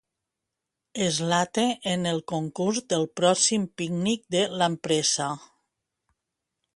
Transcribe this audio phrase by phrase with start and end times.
[1.17, 5.29] Slate en el concurs del pròxim pícnic de l'empresa.